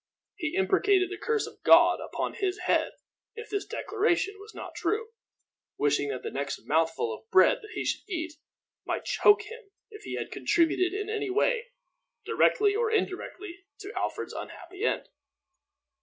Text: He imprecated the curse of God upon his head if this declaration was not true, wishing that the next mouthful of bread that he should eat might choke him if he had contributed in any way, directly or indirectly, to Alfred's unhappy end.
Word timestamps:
He 0.35 0.55
imprecated 0.55 1.11
the 1.11 1.19
curse 1.19 1.45
of 1.45 1.61
God 1.61 1.99
upon 2.01 2.33
his 2.33 2.57
head 2.61 2.91
if 3.35 3.51
this 3.51 3.67
declaration 3.67 4.39
was 4.39 4.55
not 4.55 4.73
true, 4.73 5.09
wishing 5.77 6.09
that 6.09 6.23
the 6.23 6.31
next 6.31 6.65
mouthful 6.65 7.13
of 7.13 7.29
bread 7.29 7.59
that 7.61 7.69
he 7.75 7.85
should 7.85 8.01
eat 8.09 8.33
might 8.83 9.05
choke 9.05 9.43
him 9.43 9.69
if 9.91 10.01
he 10.01 10.15
had 10.15 10.31
contributed 10.31 10.91
in 10.99 11.07
any 11.07 11.29
way, 11.29 11.67
directly 12.25 12.73
or 12.73 12.89
indirectly, 12.89 13.59
to 13.77 13.93
Alfred's 13.95 14.33
unhappy 14.33 14.83
end. 14.83 15.07